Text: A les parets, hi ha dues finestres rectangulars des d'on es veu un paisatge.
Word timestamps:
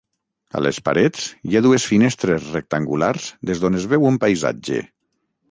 A 0.59 0.61
les 0.67 0.77
parets, 0.87 1.27
hi 1.49 1.59
ha 1.59 1.61
dues 1.65 1.85
finestres 1.89 2.47
rectangulars 2.57 3.29
des 3.51 3.63
d'on 3.67 3.79
es 3.83 3.87
veu 3.93 4.09
un 4.13 4.19
paisatge. 4.27 4.83